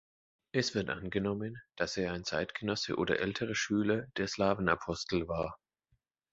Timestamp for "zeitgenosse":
2.23-2.95